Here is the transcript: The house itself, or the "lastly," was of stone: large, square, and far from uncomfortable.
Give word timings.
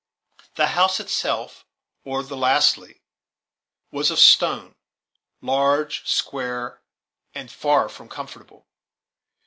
The 0.55 0.69
house 0.73 0.99
itself, 0.99 1.63
or 2.03 2.23
the 2.23 2.35
"lastly," 2.35 3.03
was 3.91 4.09
of 4.09 4.17
stone: 4.17 4.73
large, 5.41 6.07
square, 6.09 6.81
and 7.35 7.51
far 7.51 7.87
from 7.87 8.05
uncomfortable. 8.07 8.65